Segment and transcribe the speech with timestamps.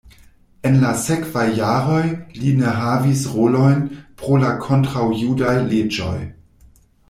[0.69, 2.07] En la sekvaj jaroj
[2.39, 3.85] li ne havis rolojn
[4.23, 6.19] pro la kontraŭjudaj leĝoj.